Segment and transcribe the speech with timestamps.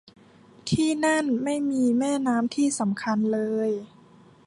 [0.69, 3.69] ที่นั่นไม่มีแม่น้ำที่สำคัญเลย